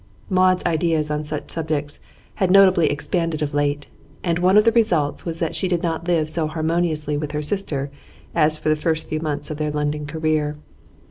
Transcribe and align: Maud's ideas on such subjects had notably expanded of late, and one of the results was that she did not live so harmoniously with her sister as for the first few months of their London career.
Maud's 0.31 0.65
ideas 0.65 1.11
on 1.11 1.23
such 1.23 1.51
subjects 1.51 1.99
had 2.33 2.49
notably 2.49 2.87
expanded 2.89 3.43
of 3.43 3.53
late, 3.53 3.85
and 4.23 4.39
one 4.39 4.57
of 4.57 4.63
the 4.63 4.71
results 4.71 5.25
was 5.25 5.37
that 5.37 5.53
she 5.55 5.67
did 5.67 5.83
not 5.83 6.07
live 6.07 6.27
so 6.27 6.47
harmoniously 6.47 7.15
with 7.17 7.33
her 7.33 7.41
sister 7.43 7.91
as 8.33 8.57
for 8.57 8.69
the 8.69 8.75
first 8.75 9.07
few 9.07 9.19
months 9.19 9.51
of 9.51 9.57
their 9.57 9.69
London 9.69 10.07
career. 10.07 10.57